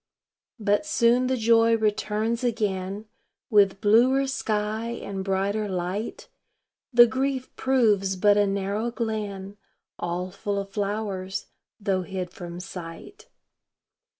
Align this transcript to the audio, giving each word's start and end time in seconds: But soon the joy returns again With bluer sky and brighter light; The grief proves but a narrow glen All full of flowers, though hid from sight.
But 0.59 0.83
soon 0.87 1.27
the 1.27 1.37
joy 1.37 1.77
returns 1.77 2.43
again 2.43 3.05
With 3.51 3.81
bluer 3.81 4.25
sky 4.25 4.87
and 4.89 5.23
brighter 5.23 5.69
light; 5.69 6.27
The 6.91 7.05
grief 7.05 7.55
proves 7.55 8.15
but 8.15 8.35
a 8.35 8.47
narrow 8.47 8.89
glen 8.89 9.57
All 9.99 10.31
full 10.31 10.57
of 10.57 10.71
flowers, 10.71 11.49
though 11.79 12.01
hid 12.01 12.31
from 12.31 12.59
sight. 12.59 13.27